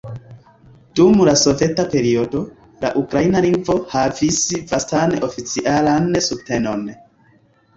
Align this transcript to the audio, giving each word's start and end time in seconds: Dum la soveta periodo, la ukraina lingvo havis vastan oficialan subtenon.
Dum 0.99 1.19
la 1.27 1.33
soveta 1.41 1.83
periodo, 1.91 2.41
la 2.85 2.91
ukraina 3.03 3.43
lingvo 3.47 3.75
havis 3.97 4.41
vastan 4.73 5.15
oficialan 5.29 6.09
subtenon. 6.31 6.87